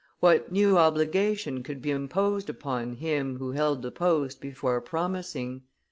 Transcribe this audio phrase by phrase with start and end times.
[0.19, 5.61] What new obligation could be imposed upon him who held the post before promising?"